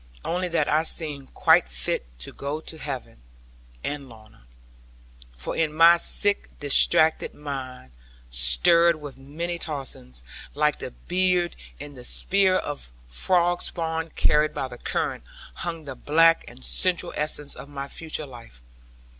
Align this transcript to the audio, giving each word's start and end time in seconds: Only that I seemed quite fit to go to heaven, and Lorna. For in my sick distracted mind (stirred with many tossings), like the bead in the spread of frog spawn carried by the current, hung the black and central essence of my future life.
Only 0.25 0.47
that 0.47 0.67
I 0.67 0.81
seemed 0.83 1.35
quite 1.35 1.69
fit 1.69 2.03
to 2.21 2.31
go 2.31 2.59
to 2.59 2.79
heaven, 2.79 3.21
and 3.83 4.09
Lorna. 4.09 4.47
For 5.37 5.55
in 5.55 5.71
my 5.71 5.97
sick 5.97 6.49
distracted 6.59 7.35
mind 7.35 7.91
(stirred 8.31 8.95
with 8.95 9.19
many 9.19 9.59
tossings), 9.59 10.23
like 10.55 10.79
the 10.79 10.89
bead 10.89 11.55
in 11.79 11.93
the 11.93 12.03
spread 12.03 12.61
of 12.61 12.91
frog 13.05 13.61
spawn 13.61 14.09
carried 14.15 14.55
by 14.55 14.67
the 14.67 14.79
current, 14.79 15.21
hung 15.53 15.85
the 15.85 15.93
black 15.95 16.45
and 16.47 16.65
central 16.65 17.13
essence 17.15 17.53
of 17.53 17.69
my 17.69 17.87
future 17.87 18.25
life. 18.25 18.63